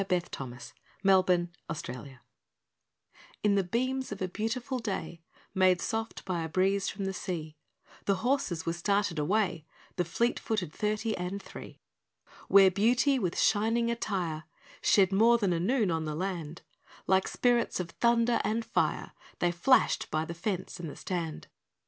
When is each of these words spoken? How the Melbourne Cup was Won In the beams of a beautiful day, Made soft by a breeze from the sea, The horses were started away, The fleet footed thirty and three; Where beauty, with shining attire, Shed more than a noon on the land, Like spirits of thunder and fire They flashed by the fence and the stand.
How 0.01 0.05
the 0.05 0.71
Melbourne 1.03 1.51
Cup 1.67 1.87
was 1.87 1.95
Won 1.95 2.19
In 3.43 3.53
the 3.53 3.63
beams 3.63 4.11
of 4.11 4.19
a 4.19 4.27
beautiful 4.27 4.79
day, 4.79 5.21
Made 5.53 5.79
soft 5.79 6.25
by 6.25 6.41
a 6.41 6.49
breeze 6.49 6.89
from 6.89 7.05
the 7.05 7.13
sea, 7.13 7.55
The 8.05 8.15
horses 8.25 8.65
were 8.65 8.73
started 8.73 9.19
away, 9.19 9.67
The 9.97 10.03
fleet 10.03 10.39
footed 10.39 10.73
thirty 10.73 11.15
and 11.15 11.39
three; 11.39 11.81
Where 12.47 12.71
beauty, 12.71 13.19
with 13.19 13.37
shining 13.37 13.91
attire, 13.91 14.45
Shed 14.81 15.11
more 15.11 15.37
than 15.37 15.53
a 15.53 15.59
noon 15.59 15.91
on 15.91 16.05
the 16.05 16.15
land, 16.15 16.63
Like 17.05 17.27
spirits 17.27 17.79
of 17.79 17.91
thunder 17.91 18.41
and 18.43 18.65
fire 18.65 19.11
They 19.37 19.51
flashed 19.51 20.09
by 20.09 20.25
the 20.25 20.33
fence 20.33 20.79
and 20.79 20.89
the 20.89 20.95
stand. 20.95 21.45